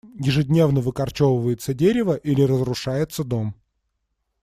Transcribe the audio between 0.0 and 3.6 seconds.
Ежедневно выкорчевывается дерево или разрушается дом.